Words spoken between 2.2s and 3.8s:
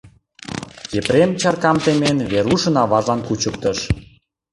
Верушын аважлан кучыктыш.